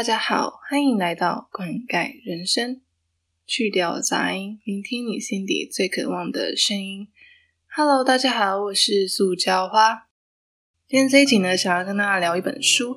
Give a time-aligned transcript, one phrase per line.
[0.00, 2.80] 大家好，欢迎来到灌溉人生，
[3.46, 7.08] 去掉杂音，聆听你心底最渴望的声音。
[7.68, 10.06] Hello，大家好，我是塑胶花。
[10.88, 12.96] 今天这一集呢，想要跟大家聊一本书。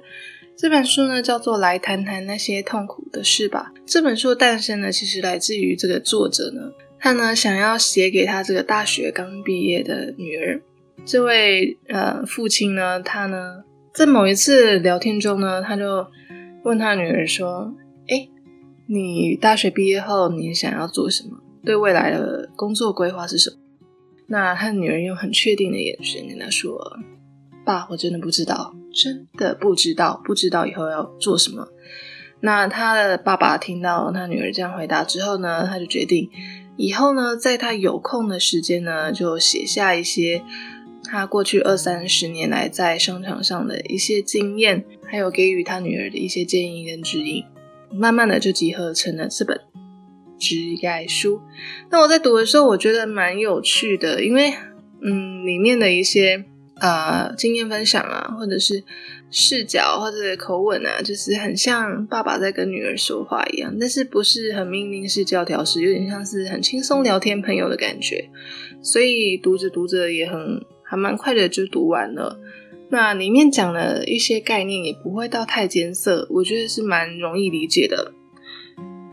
[0.57, 3.73] 这本书呢，叫做《来谈谈那些痛苦的事吧》。
[3.85, 10.62] 这本书的诞生呢，其实来自于这个作者呢，他呢想要写给他这个大学刚毕业的女儿。
[11.04, 16.07] 这位呃父亲呢，他呢在某一次聊天中呢，他就。
[16.63, 17.73] 问他女儿说
[18.08, 18.30] ：“哎，
[18.88, 21.38] 你大学毕业后你想要做什么？
[21.63, 23.58] 对未来的工作规划是什么？”
[24.27, 26.77] 那他女儿用很确定的眼神跟他说
[27.66, 31.68] ：“爸，我真的不知道，真的不知道，不知道以后要做什么。”
[32.40, 36.30] 那他的爸爸听到他女儿这样回答之后呢，他就决定
[36.77, 40.43] 以后呢，在他有空的时间呢，就写下一些。
[41.05, 47.43] 他过去二三十年来在商场上的一些经验，还有给予他女儿的一些建议跟指引，
[47.91, 49.61] 慢慢的就集合成了这本
[50.39, 51.39] 职业书。
[51.91, 54.51] 那我在读的时候，我觉得蛮有趣的，因为
[55.03, 56.43] 嗯，里面的一些
[56.79, 58.84] 呃经验分享啊，或者是
[59.29, 68.28] 视角或者口吻啊，就是很像爸爸在跟女儿说话一样，但是不是很命令式教条式，有点像是很轻松聊天朋友的感觉，
[68.81, 70.59] 所以读着读着也很。
[70.85, 72.39] 还蛮快的就读完了，
[72.94, 78.13] 那里面讲的一些概念也不会到太艰涩，我觉得是蛮容易理解的。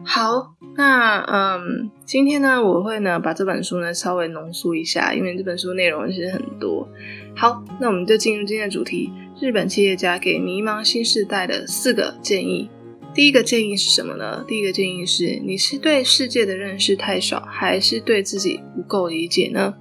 [0.05, 6.86] 好，那嗯，今天呢，我会呢把这本书呢稍微浓缩一下，因为这本书内容其实很多。
[7.34, 12.69] 好，那我们就进入今天的主题：日本企业家给迷茫新时代的四个建议。
[13.14, 14.45] 第一个建议是什么呢？
[14.47, 19.73] 第一个建议是：你是对世界的认识太少，还是对自己不够理解呢？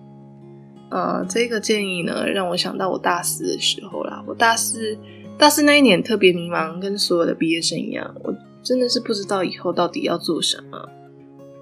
[0.89, 4.23] 呃，这个建议呢，让我想到我大四的时候啦。
[4.27, 4.97] 我大四
[5.37, 8.33] 大四那一年特别迷茫，跟所有的毕业生一样，我
[8.63, 10.89] 真的是不知道以后到底要做什么。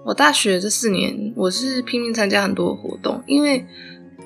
[0.05, 3.65] 我大学这四年，我是拼命参加很多活动，因为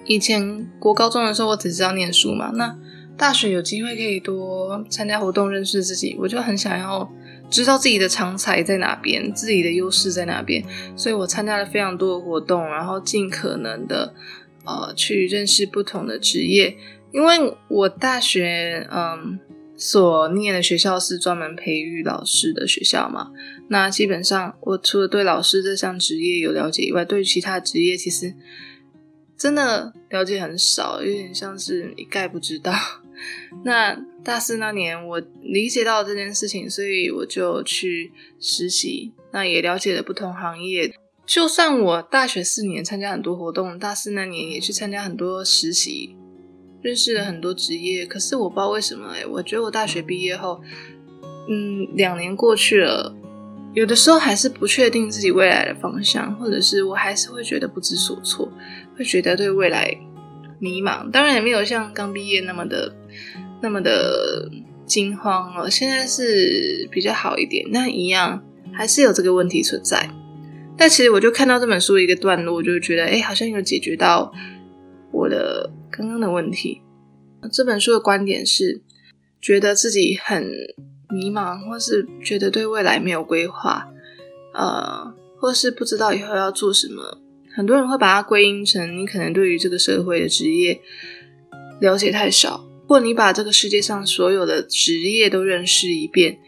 [0.06, 2.52] 以前国高中的时候，我只知道念书嘛。
[2.54, 2.78] 那
[3.18, 7.12] 大学有机会可以多参加活动，认识自己，我就很想要
[7.50, 10.64] 知道自己的长才在哪边，自己的优势在哪边，
[10.96, 14.14] 所以我参加了非常多的活动，然后尽可能的。
[14.66, 16.78] 呃，去认识不同的职业，
[17.12, 19.40] 因为我大学嗯
[19.76, 23.32] 所念的学校是专门培育老师的学校嘛。
[23.70, 28.36] 那基本上，我除了对老师这项职业有了解以外，对其他职业其实
[29.38, 32.74] 真的了解很少，有点像是一概不知道。
[33.66, 40.94] 那大四那年，我理解到这件事情，所以我就去实习，那也了解了不同行业。
[41.32, 46.14] 就算我大学四年参加很多活动，大四那年也去参加很多实习，
[46.82, 48.06] 认识了很多职业。
[48.06, 50.60] 可是我不知道为什么，哎，我觉得我大学毕业后，
[51.50, 53.16] 嗯，两年过去了，
[53.74, 58.52] 有的时候还是不确定自己未来的方向，或者是我还是会觉得不知所措，
[58.98, 59.98] 会觉得对未来
[60.60, 61.10] 迷茫。
[61.12, 62.94] 当然也没有像刚毕业那么的
[63.62, 64.52] 那么的
[64.86, 68.44] 惊慌了，现在是比较好一点，那一样
[68.74, 70.10] 还是有这个问题存在。
[70.82, 74.34] 但其实我就看到这本书一个段落，我就觉得，哎，好像有解决到
[75.12, 76.82] 我的刚刚的问题。
[77.52, 78.82] 这本书的观点是，
[79.40, 80.44] 觉得自己很
[81.08, 83.90] 迷茫，或是觉得对未来没有规划，
[84.56, 87.20] 呃，或是不知道以后要做什么。
[87.54, 90.82] 很多人会把它归因成你可能对于这个社会的职业
[91.80, 96.40] 了解太少，或你把这个世界上所有的职业都认识一遍，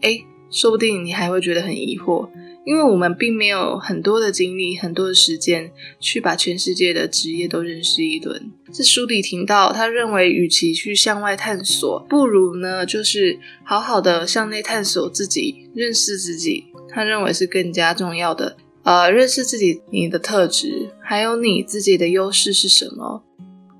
[0.00, 0.18] 哎，
[0.50, 2.28] 说不定你还会觉得很疑惑。
[2.66, 8.52] 因为我们并没有很多的精力、很多的时间去把全世界的职业都认识一轮。
[8.72, 16.66] 这书里提到，他认为，与其去向外探索，不如呢，就是好好的向内探索自己，认识自己。
[16.88, 18.56] 他认为是更加重要的。
[18.82, 23.22] 呃，认识自己，你的特质，还有你自己的优势是什么？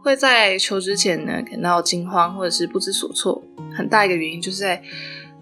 [0.02, 3.44] 会在求职前呢感到惊慌或者是不知所措，
[3.76, 4.82] 很大一个原因就是在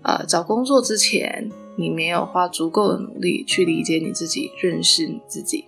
[0.03, 1.49] 呃找工作之前。
[1.79, 5.67] 你没有花足够的努力去理解你自己、认识你自己。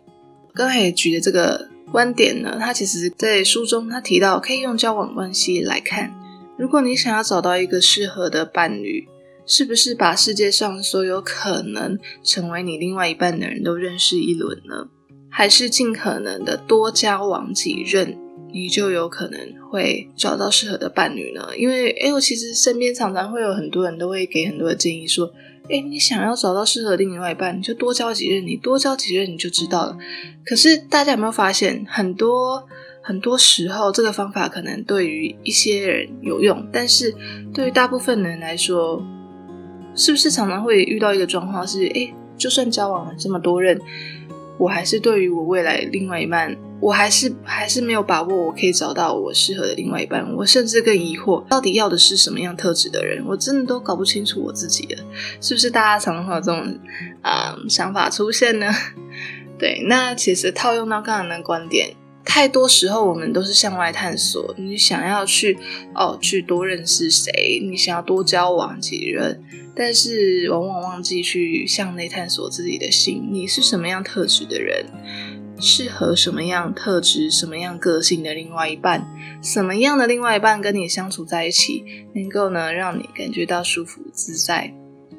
[0.52, 6.12] 刚才举的这个观点呢，他其实在书中他提到，可以用交往关系来看。
[6.58, 9.06] 如果你想要找到一个适合的伴侣，
[9.46, 14.88] 是不是把世界上所有可能成为你另外一半的人都认识一轮呢？
[15.30, 18.18] 还是尽可能的多交往几任，
[18.52, 19.38] 你就有可能
[19.70, 21.56] 会找到适合的伴侣呢？
[21.56, 25.32] 因为，哎，我其实身边常常会有很多人都会给很多的建议说。
[25.68, 29.96] 哎，你想要找到适合另外一半，你就多交几任，你多交几任你就知道了。
[30.44, 32.66] 可是大家有没有发现，很多
[33.02, 37.14] 很多时候，这个方法可能对于一些人有用，但是
[37.54, 39.04] 对于大部分人来说，
[39.94, 43.80] 是不是常常会遇到一个状况是，哎，就算交往了这么多任，
[44.58, 50.35] 我还是对于我未来另外一半，我还是还是没有把握，我可以找到我适合的另外一半。
[50.35, 53.25] 我甚至更疑惑，到底要的是什么样特质的人？
[53.27, 55.05] 我真的都搞不清楚我自己了。
[55.41, 56.79] 是不是大家常常有这种
[57.23, 58.73] 啊想法出现呢？
[59.59, 61.94] 对，那其实套用到刚刚的观点。
[62.23, 65.59] 太多时候，我们都是向外探索，你想要去
[65.94, 69.43] 哦，去多认识谁，你想要多交往几人，
[69.75, 73.29] 但是往往忘记去向内探索自己的心。
[73.32, 74.85] 你是什么样特质的人，
[75.60, 79.06] 适合什么样特质、什么样个性的另外一半，
[79.42, 81.84] 什么样的另外一半跟你相处在一起，
[82.14, 84.74] 能够呢让你感觉到舒服自在。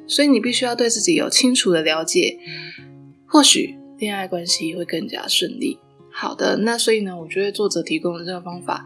[0.08, 2.38] 所以你必须要对自己有清楚的了解，
[3.24, 5.78] 或许恋爱关系会更加顺利。
[6.10, 8.84] 好的，那所以呢，我觉得作者提供的这个方法，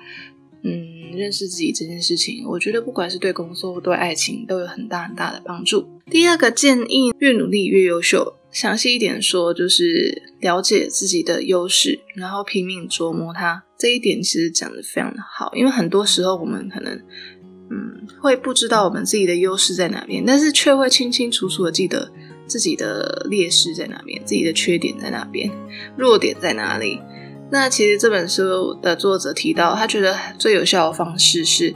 [0.63, 5.89] 嗯，认识自己这件事情，我觉得不管是对工作或对爱情都有很大很大的帮助。
[6.09, 8.36] 第二个建议，越努力越优秀。
[8.51, 13.65] 详细一点说，就是了解自己的优势，然后拼命琢磨它。
[13.79, 16.95] 这一点其实讲的非常的好，因为很多时候我们可能，
[17.71, 22.11] 嗯，会不知道我们自己的优势在哪边，但是却会清清楚楚的记得。
[22.49, 24.25] 自己的劣势在哪边？
[24.25, 25.51] 自己的缺点在哪边？
[25.97, 27.01] 弱点在哪里？
[27.51, 31.75] 那其实这本书的作者提到，他觉得最有效的方式是，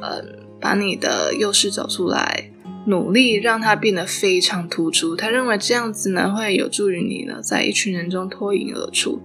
[0.00, 0.20] 呃，
[0.60, 2.50] 把你的优势找出来，
[2.88, 5.14] 努力让它变得非常突出。
[5.14, 9.22] 他认为这样子呢，会有助于你呢，在一群人中脱颖而出。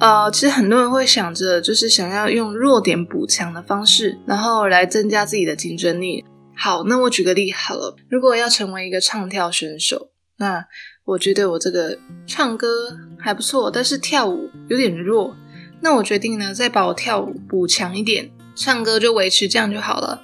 [0.00, 6.24] 呃，其实很多人会想着，就是想要用弱点补强的方式，然后来增加自己的竞争力。
[6.56, 10.10] 好，那我举个例好了，如果要成为一个唱跳选手。
[10.38, 10.64] 那
[11.04, 15.36] 我觉得我这个唱歌还不错，但是跳舞有点弱。
[15.80, 20.22] 那我决定呢，再把我跳舞补强一点，唱歌就维持这样就好了。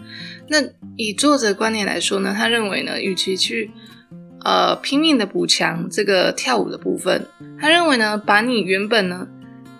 [0.48, 0.62] 那
[0.96, 3.70] 以作者观点来说呢，他认为呢，与其去
[4.44, 7.26] 呃拼命的补强这个跳舞的部分，
[7.60, 9.28] 他认为呢，把你原本呢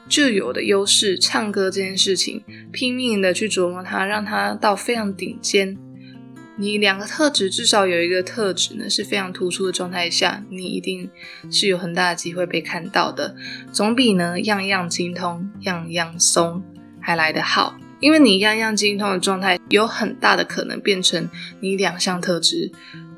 [0.09, 2.43] 就有的优势，唱歌这件事情，
[2.73, 5.77] 拼命的去琢磨它，让它到非常顶尖。
[6.61, 11.09] 你两个特质至少有一个特质呢是非常突出的状态下，你一定
[11.51, 13.37] 是有很大的机会被看到的，
[13.71, 16.63] 总比呢样样精通、样样松
[17.01, 17.79] 还来得好。
[18.01, 21.29] 因为你样样精通的状态，有很大的可能变成
[21.61, 22.71] 你两项特质，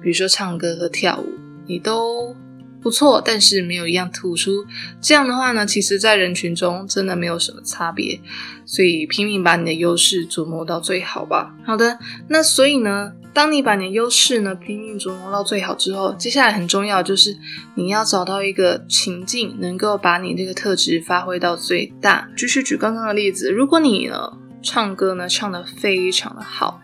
[0.02, 2.34] 比如说唱歌和跳舞，你都。
[2.82, 4.64] 不错，但是没有一样突出。
[5.02, 8.18] 这样的话呢，其实，在人群中真的没有什么差别。
[8.64, 11.54] 所以，拼命把你的优势琢磨到最好吧。
[11.62, 11.98] 好的，
[12.28, 17.36] 那所以呢，当你把你的优势呢拼命琢磨到最好之后，接下来很重要就是
[17.74, 22.30] 你要找到一个情境，能够把你这个特质发挥到最大。
[22.34, 24.16] 继续举刚刚的例子，如果你呢
[24.62, 26.80] 唱歌呢唱的非常的好，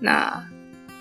[0.00, 0.46] 那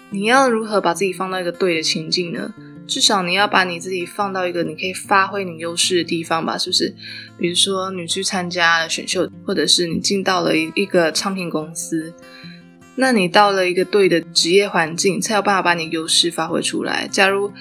[0.10, 2.54] 你要如何把自己放到一个对的情境呢？
[2.88, 6.94] 至少你要把你自己放到一个你可以发挥你优势的地方吧，是不是？
[7.36, 12.14] 比如说你去参加了选秀，或者是你进到了一一个唱片公司，
[12.96, 17.08] 那你到了一个对的职业环境，才有办法把你优势发挥出来。
[17.08, 17.52] 假如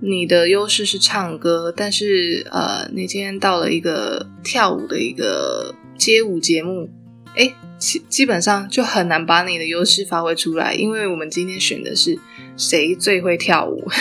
[0.00, 6.90] 你的优势是唱歌，但是呃，你今天到了一个跳舞的一个街舞节目，
[7.36, 12.18] 哎，基基本上就很难把你的优势发挥出来，因为我们今天选的是
[12.56, 13.88] 谁最会跳舞。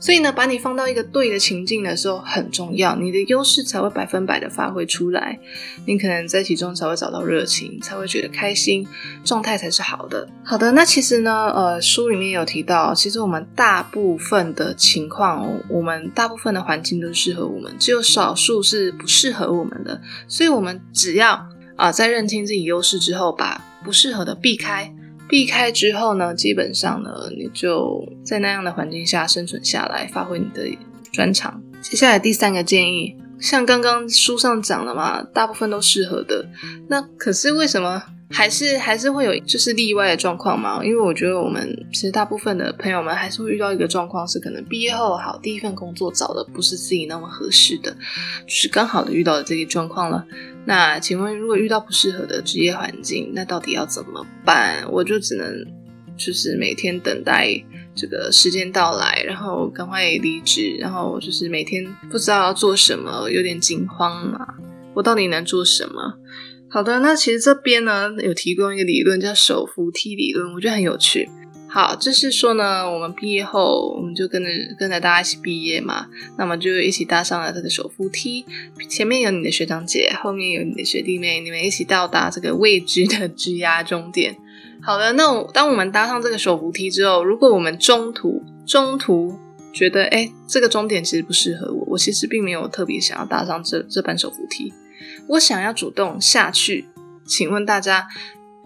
[0.00, 5.38] 所以呢，把你放到一个对的情境的时候很重要，你的优势才会百分百的发挥出来，
[5.86, 8.86] 你可能在其中才会找到热情，才会觉得开心，
[9.24, 10.28] 状态才是好的。
[10.44, 19.98] 好的，那其实呢，呃，书里面有提到，其实我们大部分的情况，我们大部分的环境都适合我们，只有少数是不适合我们的。
[20.28, 24.94] 所以，我们只要啊，在认清自己优势之后，把不适合的避开。
[25.28, 30.78] 避开之后呢，基本上呢，你就在那样的环境下生存下来，发挥你的
[31.12, 31.62] 专长。
[31.80, 36.46] 接下来第三个建议，像刚刚书上讲的嘛，大部分都适合的。
[36.88, 38.02] 那可是为什么
[38.34, 40.84] 还是还是会有就是例外的状况嘛？
[40.84, 47.92] 因为我觉得我们其实大部分的朋友们还是会遇到一个状况，是可能毕业后好第一份工作找的不是自己那么合适的，
[48.44, 50.26] 就是刚好的遇到了这个状况了。
[50.66, 54.84] 那请问，如果遇到不适合的职业环境，那到底要怎么办？
[54.90, 55.64] 我就只能
[56.16, 57.48] 就是每天等待
[57.94, 64.44] 这个时间到来，然后赶快离职，然后就是每天不知道要做什么，有点惊慌嘛。
[64.92, 66.18] 我到底能做什么？
[66.74, 71.30] 好的，那其实这边呢有提供一个理论叫手扶梯理论，我觉得很有趣。
[71.68, 78.44] 好，就是说呢，我们毕业后，我们就跟着跟着大家一起毕业嘛，那么就一起搭上了这个手扶梯，
[78.88, 84.36] 前面有你的学长姐，后面有你的学弟妹，你们一起到达这个未知的枝桠终点。
[84.82, 89.38] 好的，那当我们搭上这个手扶梯之后，如果我们中途中途
[89.72, 94.72] 觉得，哎，这个终点其实不适合我，我其实并没有特别想要搭上这这班手扶梯，
[95.28, 96.86] 我想要主动下去。
[97.26, 98.06] 请问大家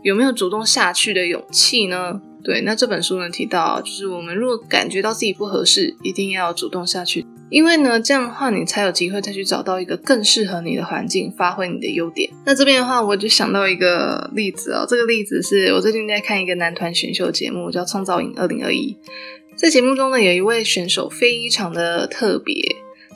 [0.03, 2.21] 有没有主动下去的勇气呢？
[2.43, 12.31] 对，那这本书呢提到，就是我们如果感觉到自己不合适，一定要主动下去，因为呢，这样的话你才有机会再去找到一个更适合你的环境，发挥你的优点。
[12.47, 18.93] 那这边的话，我就想到一个例子哦，这个例子是我最近在看一个男团选秀节目，叫《创造营二零二一》。
[19.57, 22.55] 在节目中呢，有一位选手非常的特别。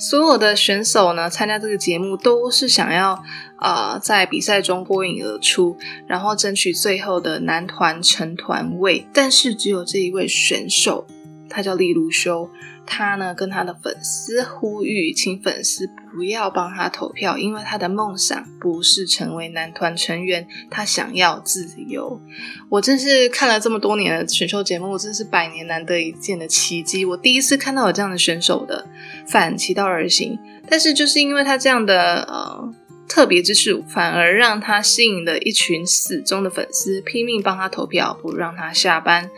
[0.02, 3.23] 所有的选手呢，参加这个节目都是想要
[3.54, 5.78] 啊，在比赛中脱颖而出，
[6.09, 9.06] 然后争取最后的男团成团位。
[9.12, 11.06] 但是只有这一位选手，
[11.49, 12.50] 他叫利路修。
[12.84, 22.20] 他呢，跟他的粉丝呼吁，请粉丝不要帮他投票，因为他的梦想不是成为男团成员，他想要自由。
[22.68, 27.04] 我真是看了这么多年的选秀节目，真是百年难得一见的奇迹。
[27.04, 28.86] 我第一次看到有这样的选手的
[29.26, 32.74] 反其道而行，但是就是因为他这样的呃
[33.08, 39.30] 特别之处，反而让他吸引了一群死忠的粉丝，拼命帮他投票，不让他下班。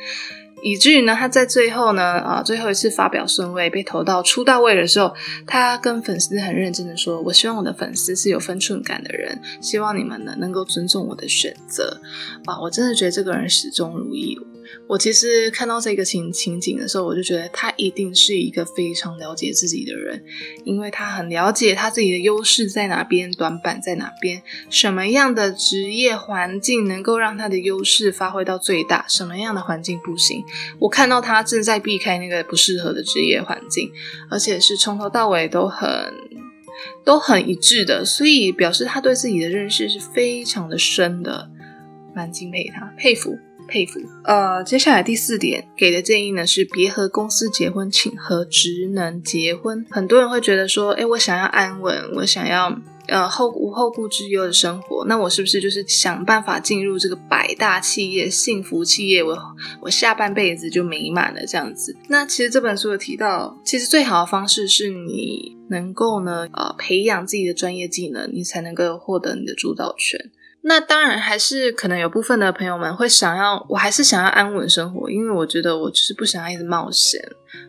[0.65, 5.15] 以至于呢，他在最后呢，啊，最后一次发表顺位被投到出道位的时候，
[5.47, 12.01] 他跟粉丝很认真的说：“我希望我的粉丝是有分寸感的人，希望你们呢能够尊重我的选择。”
[12.47, 14.39] 啊，我真的觉得这个人始终如一。
[14.87, 20.23] 我其实看到这个情情景的时候，我就觉得他一定是一个非常了解自己的人，
[20.65, 30.45] 因为他很了解他自己的优势在哪边，短板在哪边，什么样的职业环境能够让他的优势发挥到最大，什么样的环境不行。
[30.79, 33.91] 我看到他正在避开那个不适合的职业环境，
[34.31, 36.13] 而且是从头到尾都很
[37.05, 41.49] 都很一致的，所以表示他对自己的认识是非常的深的，
[42.15, 43.39] 蛮敬佩他，佩服。
[43.67, 44.01] 佩服。
[44.25, 49.85] 呃，接下来第四点给的建议呢是别和公司结婚，请和职能结婚。
[49.91, 59.37] 很多人会觉得说，哎，我想要安稳，我想要呃后无后顾之忧的生活，那我是不是就是想办法进入这个百大企业、幸福企业，我
[59.83, 61.97] 我下半辈子就美满了这样子？
[62.09, 70.19] 那其实这本书有提到，其实最好的方式是你能够呢呃培养自己的专业技能，你才能够获得你的主导权。
[70.67, 77.21] 那当然还是可能有部分的朋友们会想要，我还是想要安稳生活，因为我觉得我就是不想要一直冒险，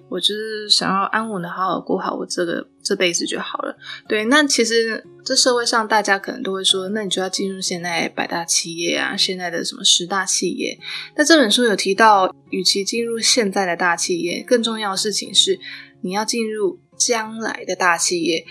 [0.08, 3.78] 我就是想要安稳的好好过好我这个这辈子就好了。
[4.08, 10.80] 对，那其实这社会上大家可能都会说，那你就要进入现在百大企业啊，现在的什么十大企业。
[11.18, 15.60] 那这本书有提到，与其进入现在的大企业，更重要的事情是
[16.00, 18.46] 你要进入将来的大企业。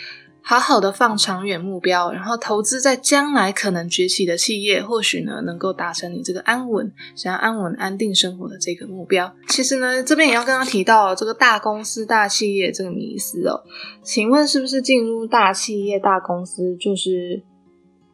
[0.46, 9.34] 好好的放长远目标，然后投资在将来可能崛起的企业，或许呢能够达成你这个安稳、想要安稳安定生活的这个目标。
[9.48, 13.62] 其实呢，这边也要跟他提到这个大公司、大企业这个迷思哦。
[14.02, 17.42] 请问是不是进入大企业、大公司就是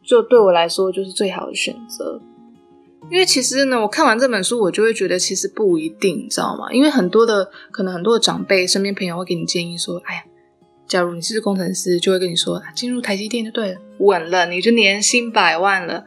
[0.01, 2.21] 就对我来说就是最好的选择？
[3.09, 6.71] 因为其实呢，我看完这本书，我就会觉得其实不一定，你知道吗？
[6.71, 10.23] 因为很多的可能很多的长辈、身边朋友会给你建议说：“哎呀。”
[10.91, 16.03] 假如你是工程师，就会跟你说进入台积电就对了，稳了，你就年薪百万了。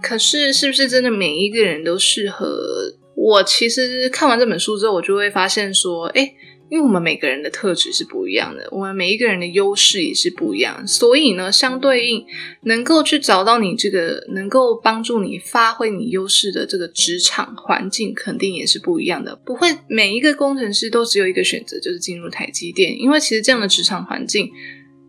[0.00, 2.94] 可是，是不是真的每一个人都适合？
[3.14, 6.32] 我其实看完这本书之后，我就会发现说，哎。
[6.72, 12.24] 因为我们每个人的特质是不一样的，我们每一个人的优势也是不一样，所以呢，相对应
[12.62, 19.36] 能够去找到你这个能够帮助你发挥你优势的这个职场环境，肯定也是不一样的。
[19.36, 24.50] 不会每一个工程师都只有一个选择，就是进入台积电，因为其实这样的职场环境，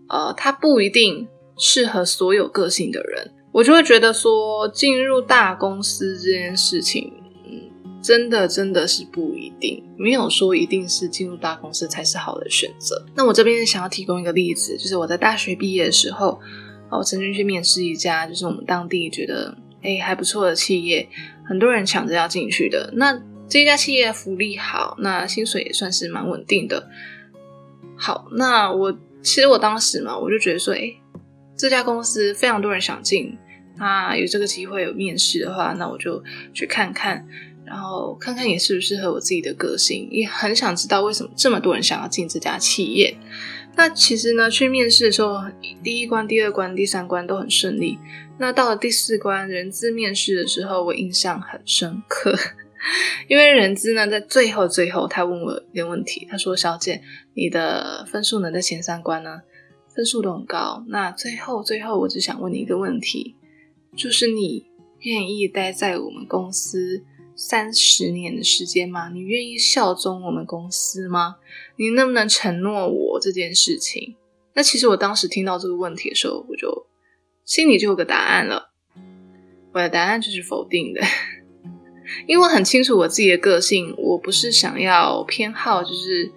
[0.09, 1.25] 呃，它不一定
[1.57, 3.31] 适合所有个性的人。
[3.53, 7.22] 我就会觉得说，进入大公司这件事情。
[8.03, 13.05] 真的真的是不一定，没有说一定是进入大公司才是好的选择。
[13.15, 16.37] 那我这边想要提供一个例子，就是我在大学毕业的时候，
[16.91, 21.07] 我曾经去面试一家，就是我们当地觉得哎还不错的企业，
[21.47, 22.91] 很多人抢着要进去的。
[22.97, 23.17] 那
[23.47, 26.89] 这家企业福利好，那薪水也算是蛮稳定的。
[27.95, 28.91] 好，那我
[29.21, 30.91] 其实我当时嘛，我就觉得说，哎，
[31.55, 33.37] 这家公司非常多人想进，
[33.77, 36.21] 那有这个机会有面试的话，那我就
[36.53, 37.25] 去看看。
[37.65, 43.17] 然后看看也适不适合我自己的个性，也很想知道为什么这么多人想要进这家企业。
[43.75, 45.41] 那其实呢，去面试的时候，
[45.83, 47.97] 第一关、第二关、第三关都很顺利。
[48.37, 52.35] 那到了第四关人资面试的时候，我印象很深刻，
[53.27, 57.01] 因为人资呢在最后最后，他问我一个问题，他说：“小姐，
[57.33, 59.41] 你的分数呢在前三关呢，
[59.95, 60.83] 分数都很高。
[60.89, 63.35] 那最后最后，我只想问你一个问题，
[63.95, 64.67] 就是你
[64.99, 67.03] 愿意待在我们公司？”
[67.35, 69.09] 三十年的时间吗？
[69.09, 71.37] 你愿意效忠我们公司吗？
[71.77, 74.15] 你能不能承诺我这件事情？
[74.53, 76.87] 那其实我当时听到这个问题的时候，我就
[77.43, 78.71] 心里就有个答案了。
[79.73, 81.01] 我的答案就是否定的，
[82.27, 86.31] 因为我很清楚我自己的个性，我不是想要偏好就是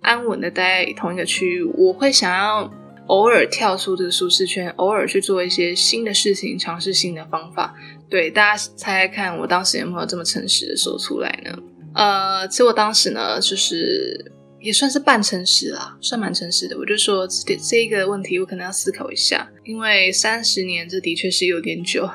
[0.00, 2.72] 安稳的待在同一个区域，我会想要
[3.08, 7.74] 偶尔跳出这个舒适圈，偶尔去做一些新的事情，尝试新的方法。
[8.12, 11.58] 对，大家猜猜看，我当时有没有这么诚实的说出来呢？
[11.94, 16.76] 呃，其实我当时呢，就是也算是半诚实啦，算蛮诚实的。
[16.76, 22.06] 我就说这这一个问题，我可能要思考一下，因为三十年这的确是有点久。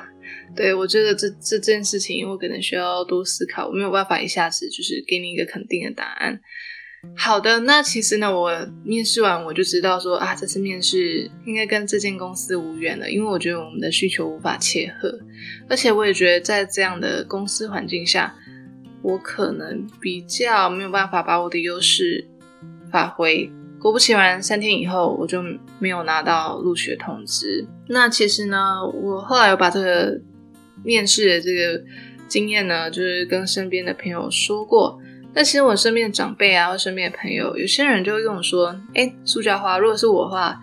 [0.56, 6.39] 对，我觉得这这件事情，我可能需要多思考，我没有办法一下子就是给你一个肯定的答案。
[7.16, 8.52] 好的，那其实呢，我
[8.84, 15.20] 面试完我就知道说啊，这次面试应该跟这间公司无缘了，因为我觉得我们的需求无法切合，
[15.70, 18.36] 而且我也觉得在这样的公司环境下，
[19.02, 22.28] 我可能比较没有办法把我的优势
[22.92, 23.52] 发挥。
[23.80, 25.42] 果不其然，三天以后我就
[25.80, 27.68] 没有拿到录取通知。
[27.88, 30.20] 那其实呢，我后来有把这个。
[30.84, 31.84] 面试的这个
[32.30, 34.98] 经验呢，就是跟身边的朋友说过。
[35.34, 40.60] 但其实我身边的长辈啊，或身边的朋友，有些人就会跟我说：“哎，苏家花，如果是我的话，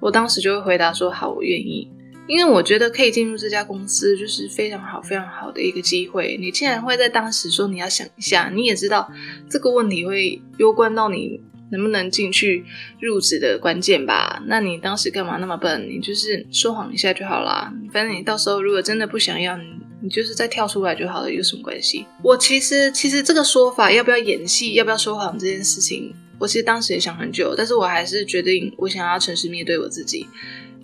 [0.00, 1.90] 我当时就会回答说：好，我愿意，
[2.26, 6.36] 因为我觉得可以进入这家公司，就是非常好、非常好的一个机会。
[6.40, 9.10] 你既然会在当时说你要想一下，你也知道
[9.50, 11.40] 这个问题会攸关到你。”
[11.70, 12.64] 能不能进去
[12.98, 14.42] 入职的关键吧？
[14.46, 15.86] 那你当时干嘛那么笨？
[15.86, 17.70] 你就是说谎一下就好啦。
[17.92, 19.64] 反正你到时候如果真的不想要，你
[20.00, 22.06] 你就是再跳出来就好了，有什么关系？
[22.22, 30.26] 我其实其实这个说法要不要演戏，要不要说谎这件事情，我其实当时也想很久，但是我还是决定我想要诚实面对我自己。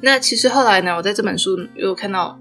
[0.00, 2.38] 那其实后来呢，我在这本书有看到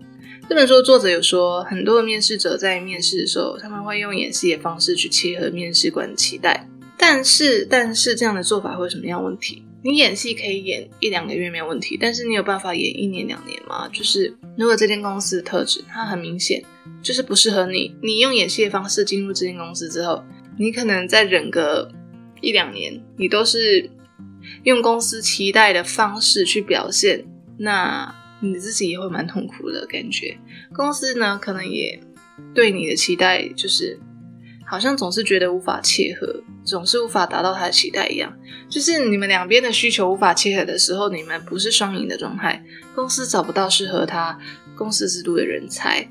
[0.50, 6.68] 这本书的作者有说，很多的面试者在面试的时候，他们会用演戏的方式去切合面试官的期待。
[6.98, 9.64] 但是，但是这样的做法会有什么样问题？
[9.84, 13.90] 你演戏可以演一两个月没有问题，但是你有办法演一年两年吗？
[13.92, 16.64] 就是如果这间公司的特质它很明显
[17.02, 20.24] 就是不适合你，你用演戏的方式进入这间公司之后，
[20.58, 21.92] 你可能再忍个
[22.42, 23.90] 一两年，你都是
[24.64, 27.26] 用公司期待的方式去表现，
[27.58, 30.38] 那你自己也会蛮痛苦的感觉。
[30.74, 32.00] 公司呢，可能也
[32.54, 34.00] 对你的期待就是。
[34.66, 38.34] 好像总是觉得无法切合，总是无法达到他的期待一样。
[38.70, 42.64] 就是你们两边的需求无法切合的时候，你们不是双赢的状态。
[42.96, 44.38] 公司找不到适合他
[44.76, 46.08] 公司制度的人才，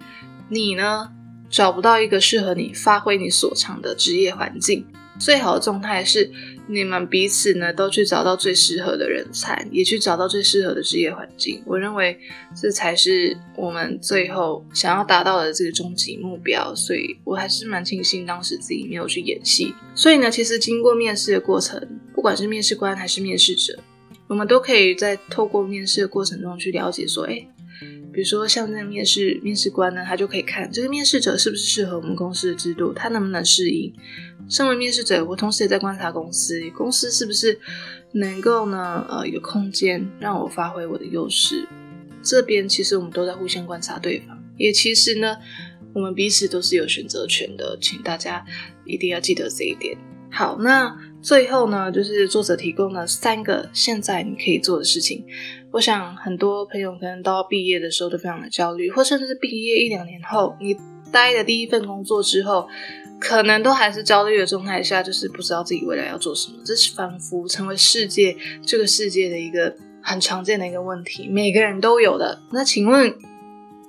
[0.49, 1.11] 你呢
[1.51, 4.87] 找不到一个适合你发挥你所长的职业环境。
[5.19, 6.31] 最好的状态是。
[6.69, 11.61] 你们彼此呢，都去找到最适合的人才，也去找到最适合的职业环境。
[11.67, 12.17] 我认为
[12.55, 16.73] 这才是我们最后想要达到的这个终极目标。
[16.75, 19.75] 所以我还是蛮庆幸当时自己没有去演戏。
[19.93, 23.77] 所以呢，其实经过面试的过程，不管是面试官还是面试者，
[24.29, 27.47] 我们都可以在透过面试的过程中去了解说，哎。
[28.13, 33.91] 比如说，像那面试面试官呢，他就可以看这个面试者是不是适合我们公司的制度，他能不能适应。
[34.51, 37.59] 身为面试者，我同时也在观察公司，公司是不是
[38.13, 39.05] 能够呢？
[39.09, 41.67] 呃，有空间让我发挥我的优势。
[42.23, 45.35] 这边其实我们都在互相观察对方，也其实呢，
[45.95, 48.45] 我们彼此都是有选择权的，请大家
[48.85, 49.97] 一定要记得这一点。
[50.31, 55.25] 好，那最后呢，就是作者提供了三个现在你可以做的事情。
[55.71, 60.77] 我想很多朋友可能到毕业的时候都非常的焦虑，或甚至是毕业一两年后，你
[61.13, 62.69] 待的第一份工作之后，
[63.21, 66.59] 可能都还是焦虑的状态下，就是不知道自己未来要做什么。
[66.65, 72.43] 这是仿佛成为世界这个世界的一个很常见的一个问题，每个人都有的。
[72.53, 73.15] 那请问，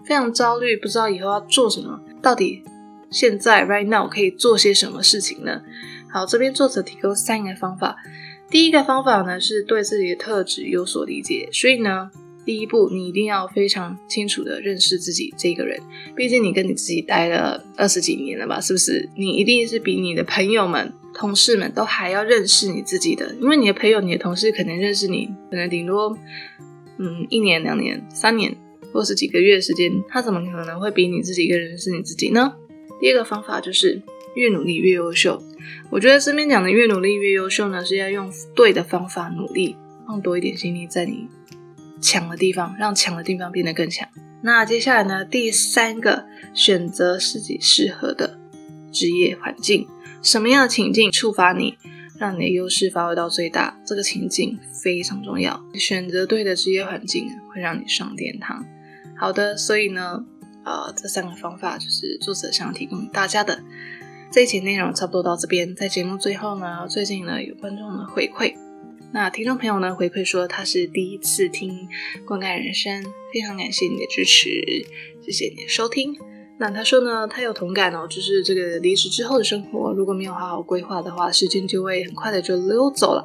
[0.05, 2.63] 非常焦虑，不知道以后要做什么，到底
[3.09, 5.63] 现在 right now 可以做些什么事情呢？
[6.13, 7.97] 好，这边作者提供三个方法。
[8.47, 11.49] 第一个方法呢，是对自己的特质有所理解。
[11.51, 12.11] 所以呢，
[12.45, 15.81] 第一步你一定要非常清楚的认识自己这个人。
[16.15, 19.09] 毕竟你跟你自己待了二十几年了吧，是不是？
[19.17, 23.33] 你一定是比你的朋友们、同事们都还要认识你自己的。
[23.41, 26.15] 因为你的朋友、你的同事可能认识你，可能顶多
[26.99, 28.55] 嗯一年、两年、三年，
[28.93, 32.53] 或是几个月的时间，他怎么可能会比你自己更认识你自己呢？
[33.01, 33.99] 第二个方法就是
[34.35, 35.41] 越努力越优秀。
[35.89, 39.75] 我觉得这边讲的越努力越优秀呢，是要用对的方法努力，
[40.07, 41.27] 放多一点心力在你
[42.01, 44.07] 强的地方，让强的地方变得更强。
[44.41, 48.39] 那接下来呢，第三个选择自己适合的
[48.91, 49.87] 职业环境，
[50.21, 51.77] 什么样的情境触发你，
[52.19, 53.79] 让你的优势发挥到最大？
[53.85, 58.65] 这个情境非常重要，选择对的职业环境会让你上天堂。
[59.17, 60.25] 好的，所以呢。
[60.65, 63.61] 呃，这三个方法就是作者想提供大家的。
[64.33, 68.55] 这一期内容差不多到这边，在节目最后呢，最近呢有观众的回馈，
[69.11, 71.69] 那听众朋友呢回馈说他是第一次听
[72.25, 74.49] 《灌溉人生》，非常感谢你的支持，
[75.23, 76.17] 谢谢你的收听。
[76.57, 83.23] 那他说呢，他有同感哦，就是这个离职之后的生活，如果没有好好规划的话，时间就会很快的就溜走了。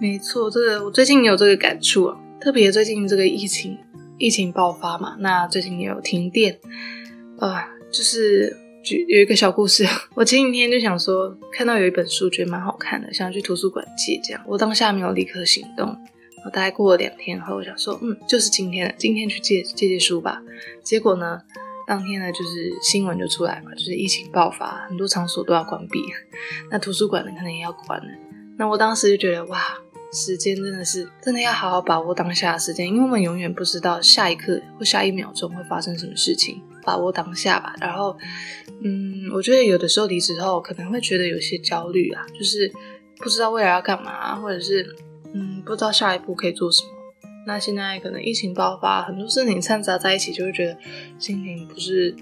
[0.00, 3.78] 没错，这个我最近也有这个感触啊，特别最近这个疫情。
[4.18, 6.58] 疫情爆发嘛，那最近也有停电，
[7.38, 7.52] 呃，
[7.92, 9.84] 就是就有一个小故事。
[10.14, 15.96] 我前几天就想说，看到有一本书觉得蛮好看的，想去图书馆借，这样我当下没有立刻行动。
[16.44, 20.42] 我大概过了两天后，我想说，嗯，就是今天了，今天去借借借书吧。
[20.82, 21.40] 结果呢，
[21.86, 26.00] 当天呢，就是新闻就出来嘛，就是疫情爆发，很多场所都要关闭，
[26.70, 28.06] 那图书馆呢可能也要关了。
[28.58, 29.58] 那我当时就觉得，哇。
[30.16, 36.62] 时间真的是真的要好好把握当下的时间，因为我们永远不知道下一刻或下一秒钟会发生什么事情。
[36.84, 37.74] 把握当下吧。
[37.80, 38.16] 然后，
[38.82, 42.70] 嗯，我觉得有的时候离职后可能会觉得有些焦虑啊，就是
[43.18, 44.86] 不知道未来要干嘛，或者是
[45.32, 46.88] 嗯不知道下一步可以做什么。
[47.46, 50.76] 那现在可能疫情爆发，很多事情掺杂在一起，就会觉得
[51.18, 52.14] 心情不是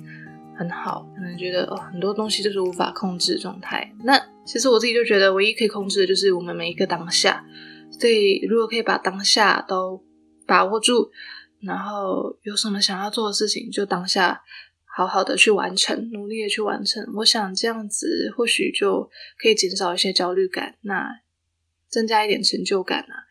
[0.56, 3.92] 很好，可能觉得哦很多东西就是无法控制状态。
[4.04, 7.44] 那其实我自己就觉得，唯一可以控制的就是我们每一个当下。
[7.90, 10.02] 所以，如果可以把当下都
[10.46, 11.10] 把握住，
[11.62, 14.42] 然后有什么想要做的事情，就当下
[14.84, 17.02] 好好的去完成，努力的去完成。
[17.16, 21.08] 我想这样子或许就可以减少一些焦虑感，那
[21.88, 23.24] 增加一点成就感啊。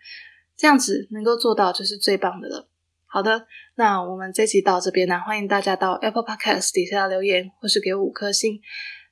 [0.55, 2.67] 这样子能够做到就是最棒的了。
[3.05, 8.61] 好的，那我们这期到这边呢，欢迎大家到 Apple Podcast 底下留言，或是给五颗星，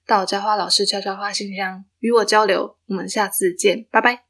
[0.07, 2.77] 到浇花老师悄悄话信箱与我交流。
[2.85, 4.23] 我们下次见，拜拜。